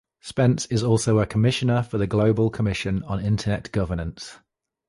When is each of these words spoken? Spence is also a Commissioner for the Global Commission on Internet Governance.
Spence 0.19 0.65
is 0.65 0.81
also 0.81 1.19
a 1.19 1.27
Commissioner 1.27 1.83
for 1.83 1.99
the 1.99 2.07
Global 2.07 2.49
Commission 2.49 3.03
on 3.03 3.23
Internet 3.23 3.71
Governance. 3.71 4.39